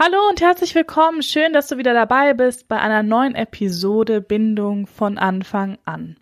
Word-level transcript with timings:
Hallo 0.00 0.28
und 0.28 0.40
herzlich 0.40 0.76
willkommen. 0.76 1.24
Schön, 1.24 1.52
dass 1.52 1.66
du 1.66 1.76
wieder 1.76 1.92
dabei 1.92 2.32
bist 2.32 2.68
bei 2.68 2.78
einer 2.78 3.02
neuen 3.02 3.34
Episode 3.34 4.20
Bindung 4.20 4.86
von 4.86 5.18
Anfang 5.18 5.76
an. 5.86 6.16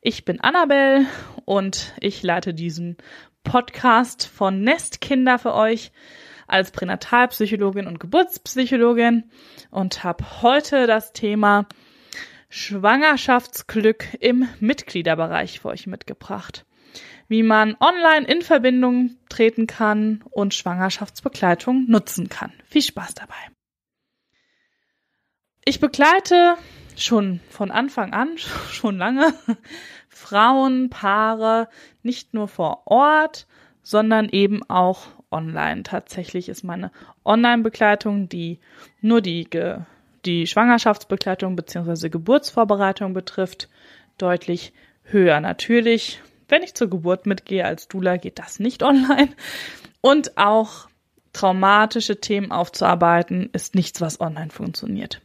Ich 0.00 0.24
bin 0.24 0.40
Annabelle 0.40 1.04
und 1.44 1.92
ich 2.00 2.22
leite 2.22 2.54
diesen 2.54 2.96
Podcast 3.42 4.26
von 4.26 4.62
Nestkinder 4.62 5.38
für 5.38 5.52
euch 5.52 5.92
als 6.46 6.70
Pränatalpsychologin 6.70 7.86
und 7.86 8.00
Geburtspsychologin 8.00 9.24
und 9.70 10.02
habe 10.02 10.24
heute 10.40 10.86
das 10.86 11.12
Thema 11.12 11.66
Schwangerschaftsglück 12.48 14.16
im 14.18 14.48
Mitgliederbereich 14.60 15.60
für 15.60 15.68
euch 15.68 15.86
mitgebracht 15.86 16.64
wie 17.28 17.42
man 17.42 17.76
online 17.80 18.26
in 18.26 18.42
Verbindung 18.42 19.16
treten 19.28 19.66
kann 19.66 20.22
und 20.30 20.54
Schwangerschaftsbegleitung 20.54 21.86
nutzen 21.88 22.28
kann. 22.28 22.52
Viel 22.68 22.82
Spaß 22.82 23.14
dabei. 23.14 23.34
Ich 25.64 25.80
begleite 25.80 26.56
schon 26.96 27.40
von 27.48 27.70
Anfang 27.70 28.12
an, 28.12 28.36
schon 28.70 28.98
lange, 28.98 29.34
Frauen, 30.08 30.90
Paare, 30.90 31.68
nicht 32.02 32.34
nur 32.34 32.48
vor 32.48 32.82
Ort, 32.86 33.46
sondern 33.82 34.28
eben 34.28 34.62
auch 34.68 35.08
online. 35.30 35.82
Tatsächlich 35.82 36.48
ist 36.48 36.64
meine 36.64 36.90
Online-Begleitung, 37.24 38.28
die 38.28 38.60
nur 39.00 39.20
die, 39.20 39.48
die 40.24 40.46
Schwangerschaftsbegleitung 40.46 41.56
bzw. 41.56 42.08
Geburtsvorbereitung 42.08 43.12
betrifft, 43.12 43.68
deutlich 44.16 44.72
höher. 45.02 45.40
Natürlich 45.40 46.22
wenn 46.48 46.62
ich 46.62 46.74
zur 46.74 46.88
Geburt 46.88 47.26
mitgehe 47.26 47.64
als 47.64 47.88
Dula, 47.88 48.16
geht 48.16 48.38
das 48.38 48.58
nicht 48.58 48.82
online. 48.82 49.30
Und 50.00 50.36
auch 50.36 50.88
traumatische 51.32 52.20
Themen 52.20 52.52
aufzuarbeiten, 52.52 53.50
ist 53.52 53.74
nichts, 53.74 54.00
was 54.00 54.20
online 54.20 54.50
funktioniert. 54.50 55.20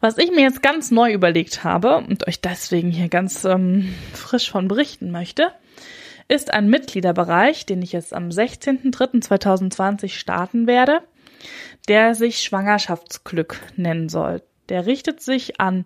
Was 0.00 0.18
ich 0.18 0.30
mir 0.30 0.42
jetzt 0.42 0.62
ganz 0.62 0.90
neu 0.90 1.12
überlegt 1.12 1.64
habe 1.64 1.96
und 1.98 2.26
euch 2.26 2.40
deswegen 2.40 2.90
hier 2.90 3.08
ganz 3.08 3.44
ähm, 3.44 3.94
frisch 4.12 4.50
von 4.50 4.68
berichten 4.68 5.10
möchte, 5.10 5.52
ist 6.28 6.52
ein 6.52 6.68
Mitgliederbereich, 6.68 7.66
den 7.66 7.82
ich 7.82 7.92
jetzt 7.92 8.12
am 8.12 8.28
16.03.2020 8.28 10.08
starten 10.10 10.66
werde, 10.66 11.00
der 11.88 12.14
sich 12.14 12.40
Schwangerschaftsglück 12.40 13.60
nennen 13.76 14.08
soll. 14.08 14.42
Der 14.68 14.86
richtet 14.86 15.20
sich 15.20 15.60
an 15.60 15.84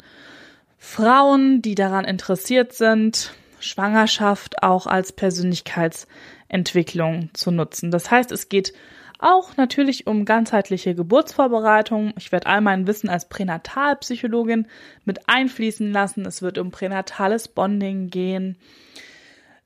Frauen, 0.79 1.61
die 1.61 1.75
daran 1.75 2.07
interessiert 2.07 2.73
sind, 2.73 3.35
Schwangerschaft 3.61 4.63
auch 4.63 4.87
als 4.87 5.13
Persönlichkeitsentwicklung 5.13 7.31
zu 7.33 7.51
nutzen. 7.51 7.91
Das 7.91 8.11
heißt, 8.11 8.33
es 8.33 8.49
geht 8.49 8.73
auch 9.19 9.57
natürlich 9.57 10.07
um 10.07 10.25
ganzheitliche 10.25 10.95
Geburtsvorbereitung. 10.95 12.15
Ich 12.17 12.33
werde 12.33 12.47
all 12.47 12.63
mein 12.63 12.87
Wissen 12.87 13.11
als 13.11 13.29
Pränatalpsychologin 13.29 14.67
mit 15.05 15.29
einfließen 15.29 15.93
lassen. 15.93 16.25
Es 16.25 16.41
wird 16.41 16.57
um 16.59 16.71
pränatales 16.71 17.49
Bonding 17.49 18.09
gehen. 18.09 18.57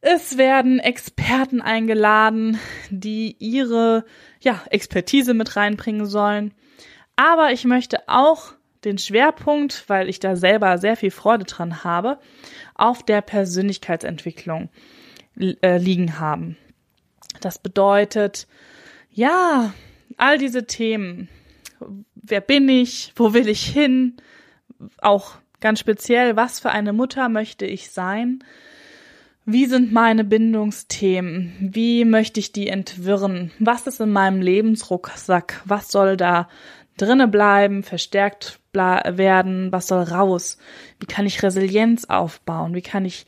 Es 0.00 0.36
werden 0.36 0.80
Experten 0.80 1.62
eingeladen, 1.62 2.58
die 2.90 3.36
ihre 3.38 4.04
ja, 4.40 4.60
Expertise 4.70 5.34
mit 5.34 5.56
reinbringen 5.56 6.06
sollen. 6.06 6.52
Aber 7.16 7.52
ich 7.52 7.64
möchte 7.64 8.08
auch 8.08 8.54
den 8.84 8.98
Schwerpunkt, 8.98 9.84
weil 9.88 10.08
ich 10.08 10.20
da 10.20 10.36
selber 10.36 10.78
sehr 10.78 10.96
viel 10.96 11.10
Freude 11.10 11.44
dran 11.44 11.84
habe, 11.84 12.18
auf 12.74 13.02
der 13.02 13.20
Persönlichkeitsentwicklung 13.20 14.68
äh, 15.38 15.78
liegen 15.78 16.18
haben. 16.18 16.56
Das 17.40 17.58
bedeutet, 17.58 18.46
ja, 19.10 19.72
all 20.16 20.38
diese 20.38 20.66
Themen. 20.66 21.28
Wer 22.14 22.40
bin 22.40 22.68
ich? 22.68 23.12
Wo 23.16 23.34
will 23.34 23.48
ich 23.48 23.64
hin? 23.64 24.16
Auch 24.98 25.36
ganz 25.60 25.80
speziell, 25.80 26.36
was 26.36 26.60
für 26.60 26.70
eine 26.70 26.92
Mutter 26.92 27.28
möchte 27.28 27.66
ich 27.66 27.90
sein? 27.90 28.44
Wie 29.46 29.66
sind 29.66 29.92
meine 29.92 30.24
Bindungsthemen? 30.24 31.52
Wie 31.60 32.06
möchte 32.06 32.40
ich 32.40 32.52
die 32.52 32.68
entwirren? 32.68 33.50
Was 33.58 33.86
ist 33.86 34.00
in 34.00 34.10
meinem 34.10 34.40
Lebensrucksack? 34.40 35.60
Was 35.66 35.90
soll 35.90 36.16
da 36.16 36.48
drinne 36.96 37.28
bleiben, 37.28 37.82
verstärkt 37.82 38.60
werden, 38.72 39.70
was 39.70 39.86
soll 39.86 40.02
raus? 40.02 40.58
Wie 40.98 41.06
kann 41.06 41.26
ich 41.26 41.42
Resilienz 41.42 42.06
aufbauen? 42.06 42.74
Wie 42.74 42.82
kann 42.82 43.04
ich 43.04 43.26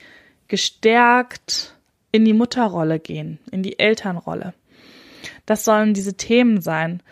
gestärkt 0.49 1.77
in 2.11 2.25
die 2.25 2.33
Mutterrolle 2.33 2.99
gehen, 2.99 3.39
in 3.53 3.63
die 3.63 3.79
Elternrolle? 3.79 4.55
Das 5.45 5.65
sollen 5.65 5.95
diese 5.95 6.17
Themen 6.17 6.61
sein. 6.61 7.03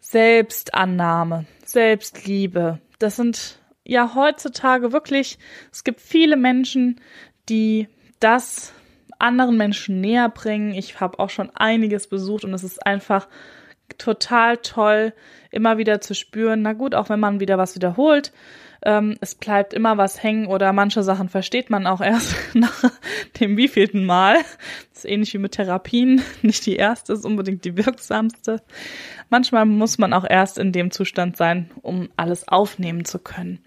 Selbstannahme, 0.00 1.46
Selbstliebe. 1.64 2.80
Das 2.98 3.16
sind 3.16 3.58
ja 3.84 4.14
heutzutage 4.14 4.92
wirklich, 4.92 5.38
es 5.72 5.84
gibt 5.84 6.00
viele 6.00 6.36
Menschen, 6.36 7.00
die 7.48 7.88
das 8.20 8.72
anderen 9.18 9.56
Menschen 9.56 10.00
näher 10.00 10.28
bringen. 10.28 10.72
Ich 10.74 11.00
habe 11.00 11.18
auch 11.18 11.30
schon 11.30 11.50
einiges 11.54 12.06
besucht 12.06 12.44
und 12.44 12.54
es 12.54 12.64
ist 12.64 12.86
einfach 12.86 13.28
total 14.00 14.56
toll, 14.58 15.12
immer 15.50 15.78
wieder 15.78 16.00
zu 16.00 16.14
spüren, 16.14 16.62
na 16.62 16.72
gut, 16.72 16.94
auch 16.94 17.08
wenn 17.08 17.20
man 17.20 17.40
wieder 17.40 17.58
was 17.58 17.74
wiederholt, 17.74 18.32
ähm, 18.82 19.16
es 19.20 19.34
bleibt 19.34 19.74
immer 19.74 19.98
was 19.98 20.22
hängen 20.22 20.46
oder 20.46 20.72
manche 20.72 21.02
Sachen 21.02 21.28
versteht 21.28 21.68
man 21.68 21.86
auch 21.86 22.00
erst 22.00 22.34
nach 22.54 22.84
dem 23.38 23.56
wievielten 23.56 24.06
Mal. 24.06 24.36
Das 24.92 25.04
ist 25.04 25.10
ähnlich 25.10 25.34
wie 25.34 25.38
mit 25.38 25.52
Therapien. 25.52 26.22
Nicht 26.42 26.64
die 26.66 26.76
erste 26.76 27.12
ist 27.12 27.26
unbedingt 27.26 27.64
die 27.64 27.76
wirksamste. 27.76 28.62
Manchmal 29.28 29.66
muss 29.66 29.98
man 29.98 30.12
auch 30.12 30.24
erst 30.28 30.58
in 30.58 30.72
dem 30.72 30.90
Zustand 30.90 31.36
sein, 31.36 31.70
um 31.82 32.08
alles 32.16 32.48
aufnehmen 32.48 33.04
zu 33.04 33.18
können. 33.18 33.60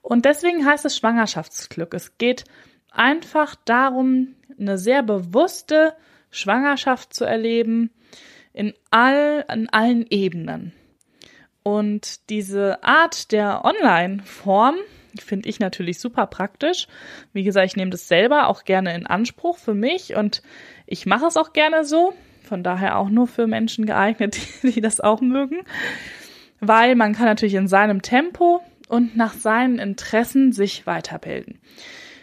Und 0.00 0.24
deswegen 0.24 0.64
heißt 0.64 0.84
es 0.84 0.96
Schwangerschaftsglück. 0.96 1.92
Es 1.92 2.16
geht 2.16 2.44
einfach 2.90 3.56
darum, 3.64 4.36
eine 4.58 4.78
sehr 4.78 5.02
bewusste 5.02 5.94
Schwangerschaft 6.30 7.12
zu 7.12 7.24
erleben, 7.24 7.90
in 8.56 8.72
all, 8.90 9.44
an 9.48 9.68
allen 9.70 10.06
Ebenen. 10.08 10.72
Und 11.62 12.30
diese 12.30 12.82
Art 12.82 13.32
der 13.32 13.64
Online-Form 13.64 14.76
finde 15.18 15.48
ich 15.48 15.60
natürlich 15.60 16.00
super 16.00 16.26
praktisch. 16.26 16.88
Wie 17.32 17.42
gesagt, 17.42 17.66
ich 17.66 17.76
nehme 17.76 17.90
das 17.90 18.08
selber 18.08 18.48
auch 18.48 18.64
gerne 18.64 18.94
in 18.94 19.06
Anspruch 19.06 19.58
für 19.58 19.74
mich 19.74 20.14
und 20.14 20.42
ich 20.86 21.06
mache 21.06 21.26
es 21.26 21.36
auch 21.36 21.52
gerne 21.52 21.84
so. 21.84 22.14
Von 22.42 22.62
daher 22.62 22.96
auch 22.96 23.08
nur 23.08 23.26
für 23.26 23.46
Menschen 23.46 23.84
geeignet, 23.84 24.38
die, 24.62 24.72
die 24.72 24.80
das 24.80 25.00
auch 25.00 25.20
mögen. 25.20 25.62
Weil 26.60 26.94
man 26.94 27.14
kann 27.14 27.26
natürlich 27.26 27.54
in 27.54 27.68
seinem 27.68 28.00
Tempo 28.00 28.62
und 28.88 29.16
nach 29.16 29.34
seinen 29.34 29.78
Interessen 29.78 30.52
sich 30.52 30.86
weiterbilden. 30.86 31.60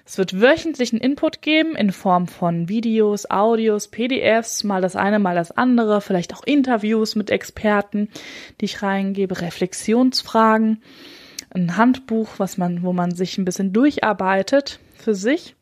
Es 0.05 0.17
wird 0.17 0.41
wöchentlichen 0.41 0.99
Input 0.99 1.41
geben 1.41 1.75
in 1.75 1.91
Form 1.91 2.27
von 2.27 2.67
Videos, 2.67 3.29
Audios, 3.29 3.87
PDFs, 3.87 4.65
mal 4.65 4.81
das 4.81 4.97
eine, 4.97 5.17
mal 5.17 5.35
das 5.35 5.51
andere, 5.51 6.01
vielleicht 6.01 6.33
auch 6.33 6.43
Interviews 6.43 7.15
mit 7.15 7.29
Experten, 7.29 8.09
die 8.59 8.65
ich 8.65 8.81
reingebe, 8.81 9.39
Reflexionsfragen, 9.39 10.83
ein 11.51 11.77
Handbuch, 11.77 12.31
was 12.37 12.57
man, 12.57 12.83
wo 12.83 12.91
man 12.91 13.15
sich 13.15 13.37
ein 13.37 13.45
bisschen 13.45 13.71
durcharbeitet 13.71 14.79
für 14.95 15.15
sich. 15.15 15.55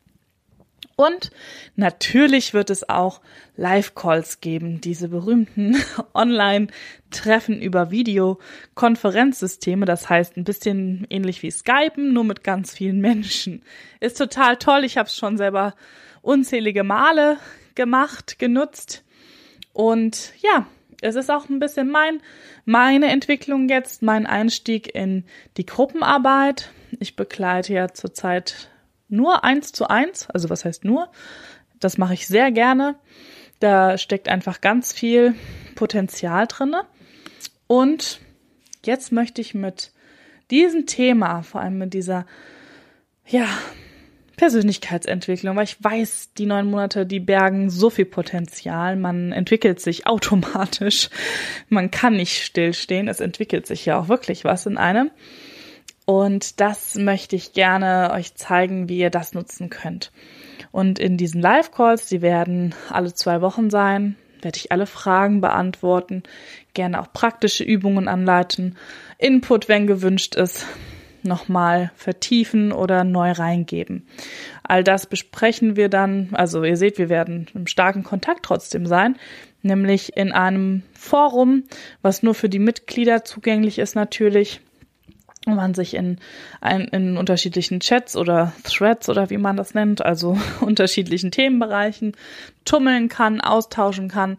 Und 0.96 1.32
natürlich 1.76 2.54
wird 2.54 2.70
es 2.70 2.88
auch 2.88 3.22
Live-Calls 3.56 4.42
geben, 4.42 4.82
diese 4.82 5.10
berühmten 5.10 5.76
Online-Treffen 6.14 7.62
über 7.62 7.92
Videokonferenzsysteme. 7.92 9.86
Das 9.86 10.10
heißt, 10.10 10.38
ein 10.38 10.44
bisschen 10.44 11.08
ähnlich 11.10 11.44
wie 11.44 11.52
Skypen, 11.52 12.14
nur 12.14 12.24
mit 12.24 12.44
ganz 12.44 12.74
vielen 12.74 13.00
Menschen. 13.00 13.64
Ist 14.00 14.18
total 14.18 14.58
toll. 14.58 14.84
Ich 14.84 14.98
habe 14.98 15.08
es 15.08 15.16
schon 15.16 15.38
selber 15.38 15.76
unzählige 16.22 16.84
Male 16.84 17.38
gemacht, 17.76 18.38
genutzt. 18.40 19.04
Und 19.74 20.34
ja, 20.42 20.68
es 21.02 21.16
ist 21.16 21.32
auch 21.32 21.50
ein 21.50 21.60
bisschen 21.60 21.90
mein, 21.90 22.22
meine 22.66 23.10
Entwicklung 23.10 23.68
jetzt, 23.70 24.02
mein 24.02 24.28
Einstieg 24.28 24.94
in 24.94 25.26
die 25.58 25.66
Gruppenarbeit. 25.66 26.72
Ich 27.00 27.16
begleite 27.16 27.74
ja 27.74 27.88
zurzeit 27.90 28.70
nur 29.12 29.44
eins 29.44 29.72
zu 29.72 29.90
eins. 29.90 30.30
Also 30.30 30.50
was 30.50 30.66
heißt 30.66 30.86
nur? 30.86 31.12
Das 31.80 31.98
mache 31.98 32.14
ich 32.14 32.28
sehr 32.28 32.52
gerne. 32.52 32.96
Da 33.60 33.98
steckt 33.98 34.28
einfach 34.28 34.62
ganz 34.62 34.94
viel 34.94 35.36
Potenzial 35.76 36.48
drinne. 36.48 36.84
Und 37.68 38.20
jetzt 38.86 39.12
möchte 39.12 39.42
ich 39.42 39.54
mit 39.54 39.92
diesem 40.50 40.86
Thema, 40.86 41.44
vor 41.44 41.62
allem 41.62 41.78
mit 41.78 41.94
dieser, 41.94 42.26
ja, 43.28 43.48
Persönlichkeitsentwicklung, 44.42 45.56
weil 45.56 45.66
ich 45.66 45.84
weiß, 45.84 46.34
die 46.36 46.48
neun 46.48 46.66
Monate, 46.72 47.06
die 47.06 47.20
bergen 47.20 47.70
so 47.70 47.92
viel 47.92 48.06
Potenzial. 48.06 48.96
Man 48.96 49.32
entwickelt 49.32 49.80
sich 49.80 50.08
automatisch. 50.08 51.12
Man 51.70 51.92
kann 51.92 52.16
nicht 52.16 52.44
stillstehen. 52.44 53.08
Es 53.08 53.20
entwickelt 53.20 53.68
sich 53.68 53.86
ja 53.86 54.00
auch 54.00 54.10
wirklich 54.10 54.44
was 54.44 54.66
in 54.66 54.78
einem. 54.78 55.12
Und 56.12 56.60
das 56.60 56.96
möchte 56.96 57.38
ich 57.38 57.54
gerne 57.54 58.12
euch 58.14 58.36
zeigen, 58.36 58.90
wie 58.90 58.98
ihr 58.98 59.10
das 59.10 59.34
nutzen 59.34 59.70
könnt. 59.70 60.12
Und 60.74 61.00
in 61.00 61.16
diesen 61.16 61.40
Live-Calls, 61.42 62.08
die 62.08 62.22
werden 62.22 62.76
alle 62.90 63.14
zwei 63.14 63.40
Wochen 63.40 63.70
sein, 63.70 64.18
werde 64.42 64.58
ich 64.58 64.74
alle 64.74 64.88
Fragen 64.88 65.40
beantworten, 65.40 66.24
gerne 66.74 67.00
auch 67.00 67.14
praktische 67.14 67.64
Übungen 67.64 68.10
anleiten, 68.10 68.76
Input, 69.20 69.70
wenn 69.70 69.88
gewünscht 69.88 70.36
ist, 70.36 70.66
nochmal 71.24 71.92
vertiefen 71.96 72.74
oder 72.74 73.06
neu 73.06 73.32
reingeben. 73.32 74.06
All 74.64 74.84
das 74.84 75.06
besprechen 75.06 75.78
wir 75.78 75.88
dann, 75.88 76.32
also 76.34 76.62
ihr 76.66 76.76
seht, 76.76 76.98
wir 76.98 77.08
werden 77.08 77.48
im 77.54 77.68
starken 77.68 78.04
Kontakt 78.04 78.44
trotzdem 78.44 78.86
sein, 78.86 79.16
nämlich 79.62 80.18
in 80.18 80.34
einem 80.34 80.84
Forum, 80.92 81.64
was 82.02 82.22
nur 82.22 82.36
für 82.36 82.50
die 82.50 82.60
Mitglieder 82.60 83.24
zugänglich 83.24 83.80
ist 83.80 83.96
natürlich 83.96 84.60
man 85.46 85.74
sich 85.74 85.96
in, 85.96 86.20
ein, 86.60 86.88
in 86.90 87.18
unterschiedlichen 87.18 87.80
Chats 87.80 88.16
oder 88.16 88.54
Threads 88.64 89.10
oder 89.10 89.30
wie 89.30 89.38
man 89.38 89.58
das 89.58 89.74
nennt, 89.74 90.04
also 90.04 90.38
unterschiedlichen 90.62 91.32
Themenbereichen 91.32 92.16
tummeln 92.66 93.10
kann, 93.10 93.42
austauschen 93.42 94.08
kann 94.08 94.38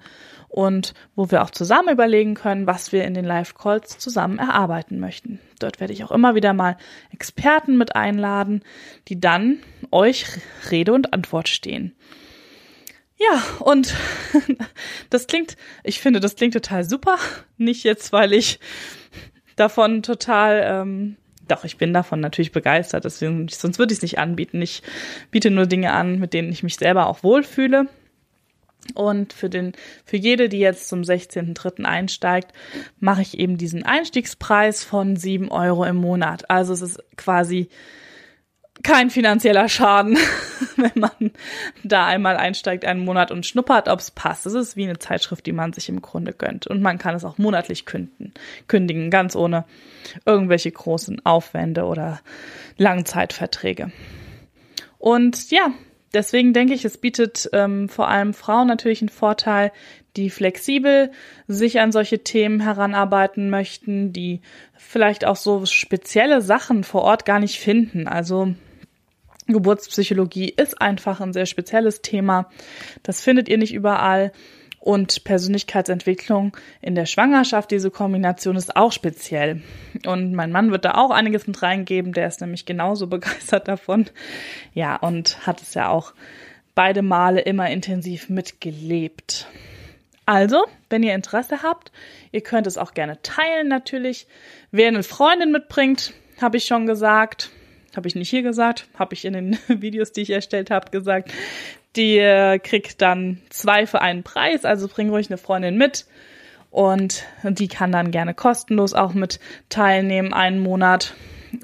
und 0.48 0.92
wo 1.16 1.30
wir 1.30 1.42
auch 1.42 1.50
zusammen 1.50 1.88
überlegen 1.88 2.34
können, 2.34 2.66
was 2.66 2.92
wir 2.92 3.04
in 3.04 3.14
den 3.14 3.24
Live-Calls 3.24 3.98
zusammen 3.98 4.38
erarbeiten 4.38 5.00
möchten. 5.00 5.40
Dort 5.58 5.80
werde 5.80 5.94
ich 5.94 6.04
auch 6.04 6.10
immer 6.10 6.34
wieder 6.34 6.52
mal 6.52 6.76
Experten 7.10 7.78
mit 7.78 7.96
einladen, 7.96 8.62
die 9.08 9.18
dann 9.18 9.58
euch 9.90 10.26
Rede 10.70 10.92
und 10.92 11.14
Antwort 11.14 11.48
stehen. 11.48 11.96
Ja, 13.16 13.42
und 13.60 13.94
das 15.10 15.26
klingt, 15.26 15.56
ich 15.84 16.00
finde, 16.00 16.20
das 16.20 16.36
klingt 16.36 16.54
total 16.54 16.84
super. 16.84 17.16
Nicht 17.56 17.84
jetzt, 17.84 18.12
weil 18.12 18.32
ich 18.34 18.58
davon 19.56 20.02
total, 20.02 20.62
ähm, 20.64 21.16
doch, 21.48 21.64
ich 21.64 21.76
bin 21.76 21.92
davon 21.92 22.20
natürlich 22.20 22.52
begeistert, 22.52 23.04
deswegen, 23.04 23.48
sonst 23.48 23.78
würde 23.78 23.92
ich 23.92 23.98
es 23.98 24.02
nicht 24.02 24.18
anbieten. 24.18 24.62
Ich 24.62 24.82
biete 25.30 25.50
nur 25.50 25.66
Dinge 25.66 25.92
an, 25.92 26.18
mit 26.18 26.34
denen 26.34 26.50
ich 26.50 26.62
mich 26.62 26.76
selber 26.76 27.06
auch 27.06 27.22
wohlfühle. 27.22 27.88
Und 28.94 29.32
für 29.32 29.48
den, 29.48 29.72
für 30.04 30.16
jede, 30.16 30.48
die 30.48 30.58
jetzt 30.58 30.88
zum 30.88 31.02
16.3. 31.02 31.84
einsteigt, 31.84 32.52
mache 32.98 33.22
ich 33.22 33.38
eben 33.38 33.56
diesen 33.56 33.84
Einstiegspreis 33.84 34.82
von 34.82 35.14
7 35.16 35.50
Euro 35.50 35.84
im 35.84 35.96
Monat. 35.96 36.50
Also 36.50 36.72
es 36.72 36.82
ist 36.82 36.98
quasi 37.16 37.68
kein 38.82 39.10
finanzieller 39.10 39.68
Schaden, 39.68 40.16
wenn 40.76 40.92
man 40.94 41.30
da 41.84 42.06
einmal 42.06 42.36
einsteigt, 42.36 42.84
einen 42.84 43.04
Monat 43.04 43.30
und 43.30 43.46
schnuppert, 43.46 43.88
ob 43.88 44.00
es 44.00 44.10
passt. 44.10 44.46
Es 44.46 44.54
ist 44.54 44.76
wie 44.76 44.84
eine 44.84 44.98
Zeitschrift, 44.98 45.46
die 45.46 45.52
man 45.52 45.72
sich 45.72 45.88
im 45.88 46.00
Grunde 46.00 46.32
gönnt. 46.32 46.66
Und 46.66 46.80
man 46.80 46.98
kann 46.98 47.14
es 47.14 47.24
auch 47.24 47.38
monatlich 47.38 47.84
künden, 47.86 48.32
kündigen, 48.68 49.10
ganz 49.10 49.36
ohne 49.36 49.64
irgendwelche 50.24 50.70
großen 50.70 51.24
Aufwände 51.24 51.84
oder 51.84 52.20
Langzeitverträge. 52.78 53.92
Und 54.98 55.50
ja, 55.50 55.72
deswegen 56.14 56.52
denke 56.52 56.74
ich, 56.74 56.84
es 56.84 56.98
bietet 56.98 57.50
ähm, 57.52 57.88
vor 57.88 58.08
allem 58.08 58.34
Frauen 58.34 58.68
natürlich 58.68 59.02
einen 59.02 59.08
Vorteil, 59.08 59.72
die 60.16 60.30
flexibel 60.30 61.10
sich 61.48 61.80
an 61.80 61.92
solche 61.92 62.22
Themen 62.22 62.60
heranarbeiten 62.60 63.50
möchten, 63.50 64.12
die 64.12 64.40
vielleicht 64.76 65.24
auch 65.24 65.36
so 65.36 65.64
spezielle 65.66 66.42
Sachen 66.42 66.84
vor 66.84 67.02
Ort 67.02 67.24
gar 67.24 67.40
nicht 67.40 67.58
finden. 67.58 68.08
Also 68.08 68.54
Geburtspsychologie 69.46 70.50
ist 70.50 70.80
einfach 70.80 71.20
ein 71.20 71.32
sehr 71.32 71.46
spezielles 71.46 72.02
Thema. 72.02 72.50
Das 73.02 73.22
findet 73.22 73.48
ihr 73.48 73.58
nicht 73.58 73.74
überall. 73.74 74.32
Und 74.78 75.22
Persönlichkeitsentwicklung 75.22 76.56
in 76.80 76.96
der 76.96 77.06
Schwangerschaft, 77.06 77.70
diese 77.70 77.92
Kombination 77.92 78.56
ist 78.56 78.74
auch 78.74 78.90
speziell. 78.90 79.62
Und 80.06 80.34
mein 80.34 80.50
Mann 80.50 80.72
wird 80.72 80.84
da 80.84 80.94
auch 80.94 81.12
einiges 81.12 81.46
mit 81.46 81.62
reingeben, 81.62 82.12
der 82.12 82.26
ist 82.26 82.40
nämlich 82.40 82.66
genauso 82.66 83.06
begeistert 83.08 83.68
davon. 83.68 84.06
Ja, 84.74 84.96
und 84.96 85.46
hat 85.46 85.62
es 85.62 85.74
ja 85.74 85.88
auch 85.88 86.14
beide 86.74 87.02
Male 87.02 87.40
immer 87.42 87.70
intensiv 87.70 88.28
mitgelebt. 88.28 89.46
Also, 90.26 90.66
wenn 90.88 91.02
ihr 91.02 91.14
Interesse 91.14 91.62
habt, 91.62 91.90
ihr 92.30 92.42
könnt 92.42 92.66
es 92.66 92.78
auch 92.78 92.94
gerne 92.94 93.20
teilen 93.22 93.68
natürlich. 93.68 94.26
Wer 94.70 94.88
eine 94.88 95.02
Freundin 95.02 95.50
mitbringt, 95.50 96.14
habe 96.40 96.56
ich 96.56 96.64
schon 96.64 96.86
gesagt, 96.86 97.50
habe 97.96 98.08
ich 98.08 98.14
nicht 98.14 98.30
hier 98.30 98.42
gesagt, 98.42 98.86
habe 98.98 99.14
ich 99.14 99.24
in 99.24 99.32
den 99.32 99.58
Videos, 99.68 100.12
die 100.12 100.22
ich 100.22 100.30
erstellt 100.30 100.70
habe, 100.70 100.90
gesagt. 100.90 101.32
Die 101.96 102.18
äh, 102.18 102.58
kriegt 102.58 103.02
dann 103.02 103.42
zwei 103.50 103.86
für 103.86 104.00
einen 104.00 104.22
Preis, 104.22 104.64
also 104.64 104.88
bring 104.88 105.10
ruhig 105.10 105.28
eine 105.28 105.36
Freundin 105.36 105.76
mit 105.76 106.06
und 106.70 107.26
die 107.42 107.68
kann 107.68 107.92
dann 107.92 108.10
gerne 108.10 108.32
kostenlos 108.32 108.94
auch 108.94 109.12
mit 109.12 109.40
teilnehmen 109.68 110.32
einen 110.32 110.58
Monat 110.58 111.14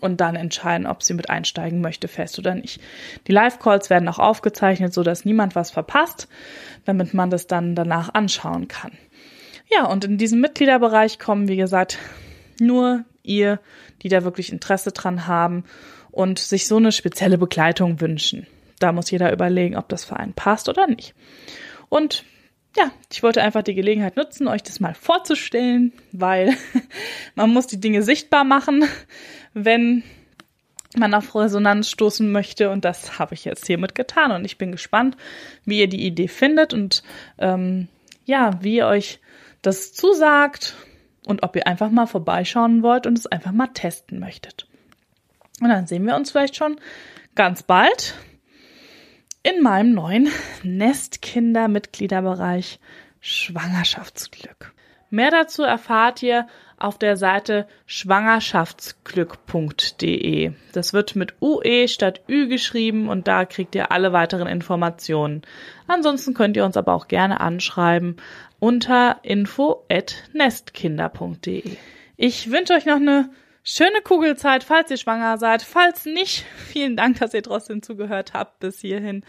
und 0.00 0.20
dann 0.20 0.36
entscheiden, 0.36 0.86
ob 0.86 1.02
sie 1.02 1.14
mit 1.14 1.30
einsteigen 1.30 1.80
möchte, 1.80 2.08
fest 2.08 2.38
oder 2.38 2.54
nicht. 2.54 2.80
Die 3.26 3.32
Live-Calls 3.32 3.90
werden 3.90 4.08
auch 4.08 4.18
aufgezeichnet, 4.18 4.92
so 4.92 5.02
dass 5.02 5.24
niemand 5.24 5.54
was 5.54 5.70
verpasst, 5.70 6.28
damit 6.84 7.14
man 7.14 7.30
das 7.30 7.46
dann 7.46 7.74
danach 7.74 8.14
anschauen 8.14 8.68
kann. 8.68 8.92
Ja, 9.70 9.86
und 9.86 10.04
in 10.04 10.18
diesem 10.18 10.40
Mitgliederbereich 10.40 11.18
kommen, 11.18 11.48
wie 11.48 11.56
gesagt, 11.56 11.98
nur 12.60 13.04
ihr, 13.22 13.60
die 14.02 14.08
da 14.08 14.24
wirklich 14.24 14.52
Interesse 14.52 14.92
dran 14.92 15.26
haben 15.26 15.64
und 16.10 16.38
sich 16.38 16.66
so 16.66 16.76
eine 16.76 16.92
spezielle 16.92 17.38
Begleitung 17.38 18.00
wünschen. 18.00 18.46
Da 18.78 18.92
muss 18.92 19.10
jeder 19.10 19.32
überlegen, 19.32 19.76
ob 19.76 19.88
das 19.88 20.04
für 20.04 20.16
einen 20.16 20.32
passt 20.32 20.68
oder 20.68 20.86
nicht. 20.86 21.14
Und 21.88 22.24
ja, 22.78 22.92
ich 23.10 23.22
wollte 23.22 23.42
einfach 23.42 23.62
die 23.62 23.74
Gelegenheit 23.74 24.16
nutzen, 24.16 24.48
euch 24.48 24.62
das 24.62 24.80
mal 24.80 24.94
vorzustellen, 24.94 25.92
weil 26.12 26.54
man 27.34 27.50
muss 27.50 27.66
die 27.66 27.80
Dinge 27.80 28.02
sichtbar 28.02 28.44
machen, 28.44 28.84
wenn 29.52 30.04
man 30.96 31.14
auf 31.14 31.34
Resonanz 31.34 31.90
stoßen 31.90 32.30
möchte. 32.30 32.70
Und 32.70 32.84
das 32.84 33.18
habe 33.18 33.34
ich 33.34 33.44
jetzt 33.44 33.66
hiermit 33.66 33.94
getan. 33.94 34.30
Und 34.32 34.44
ich 34.44 34.58
bin 34.58 34.72
gespannt, 34.72 35.16
wie 35.64 35.80
ihr 35.80 35.88
die 35.88 36.06
Idee 36.06 36.28
findet 36.28 36.72
und 36.72 37.02
ähm, 37.38 37.88
ja, 38.24 38.62
wie 38.62 38.76
ihr 38.76 38.86
euch 38.86 39.20
das 39.62 39.92
zusagt 39.92 40.76
und 41.26 41.42
ob 41.42 41.56
ihr 41.56 41.66
einfach 41.66 41.90
mal 41.90 42.06
vorbeischauen 42.06 42.82
wollt 42.82 43.06
und 43.06 43.18
es 43.18 43.26
einfach 43.26 43.52
mal 43.52 43.68
testen 43.68 44.20
möchtet. 44.20 44.66
Und 45.60 45.68
dann 45.68 45.86
sehen 45.86 46.06
wir 46.06 46.14
uns 46.14 46.30
vielleicht 46.30 46.56
schon 46.56 46.78
ganz 47.34 47.62
bald 47.62 48.14
in 49.42 49.62
meinem 49.62 49.94
neuen 49.94 50.28
Nestkinder-Mitgliederbereich 50.62 52.78
Schwangerschaftsglück. 53.20 54.74
Mehr 55.10 55.30
dazu 55.30 55.62
erfahrt 55.62 56.22
ihr 56.22 56.46
auf 56.76 56.98
der 56.98 57.16
Seite 57.16 57.66
schwangerschaftsglück.de. 57.86 60.52
Das 60.72 60.92
wird 60.92 61.16
mit 61.16 61.32
UE 61.40 61.88
statt 61.88 62.20
Ü 62.28 62.46
geschrieben 62.48 63.08
und 63.08 63.26
da 63.26 63.46
kriegt 63.46 63.74
ihr 63.74 63.90
alle 63.90 64.12
weiteren 64.12 64.46
Informationen. 64.46 65.40
Ansonsten 65.86 66.34
könnt 66.34 66.56
ihr 66.56 66.64
uns 66.64 66.76
aber 66.76 66.94
auch 66.94 67.08
gerne 67.08 67.40
anschreiben 67.40 68.16
unter 68.60 69.20
info@nestkinder.de. 69.22 71.76
Ich 72.16 72.50
wünsche 72.50 72.74
euch 72.74 72.84
noch 72.84 72.96
eine 72.96 73.30
schöne 73.68 74.00
Kugelzeit, 74.02 74.64
falls 74.64 74.90
ihr 74.90 74.96
schwanger 74.96 75.38
seid. 75.38 75.62
Falls 75.62 76.06
nicht, 76.06 76.44
vielen 76.56 76.96
Dank, 76.96 77.18
dass 77.18 77.34
ihr 77.34 77.42
trotzdem 77.42 77.82
zugehört 77.82 78.32
habt 78.32 78.60
bis 78.60 78.80
hierhin. 78.80 79.24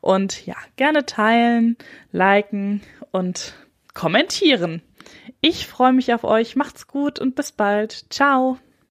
Und 0.00 0.46
ja, 0.46 0.56
gerne 0.76 1.06
teilen, 1.06 1.76
liken 2.12 2.82
und 3.10 3.54
kommentieren. 3.94 4.82
Ich 5.40 5.66
freue 5.66 5.92
mich 5.92 6.14
auf 6.14 6.24
euch. 6.24 6.56
Macht's 6.56 6.86
gut 6.86 7.18
und 7.18 7.34
bis 7.34 7.52
bald. 7.52 8.04
Ciao. 8.10 8.58